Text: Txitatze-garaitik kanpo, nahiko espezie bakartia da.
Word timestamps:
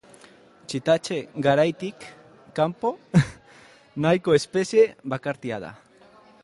Txitatze-garaitik 0.71 2.07
kanpo, 2.61 2.93
nahiko 4.07 4.35
espezie 4.41 4.89
bakartia 5.17 5.63
da. 5.69 5.71